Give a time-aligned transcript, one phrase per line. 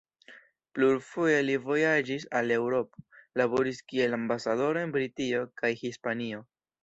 [0.77, 3.03] Plurfoje li vojaĝis al Eŭropo,
[3.41, 6.43] laboris kiel ambasadoro en Britio kaj Hispanio.